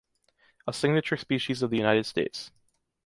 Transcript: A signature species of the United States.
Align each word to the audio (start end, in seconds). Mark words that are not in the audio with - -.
A 0.65 0.73
signature 0.73 1.15
species 1.15 1.61
of 1.61 1.69
the 1.69 1.77
United 1.77 2.07
States. 2.07 2.49